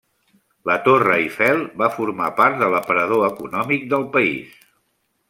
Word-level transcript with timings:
La 0.69 0.77
Torre 0.87 1.11
Eiffel 1.17 1.61
va 1.81 1.89
formar 1.97 2.29
part 2.39 2.57
de 2.63 2.71
l'aparador 2.77 3.27
econòmic 3.29 3.87
del 3.93 4.07
país. 4.17 4.57